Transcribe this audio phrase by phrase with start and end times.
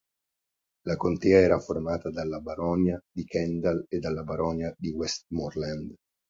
[0.87, 5.93] La contea era formata dalla baronia di Kendal e dalla baronia di Westmorland.